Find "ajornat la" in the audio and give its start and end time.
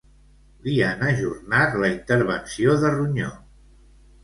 1.09-1.91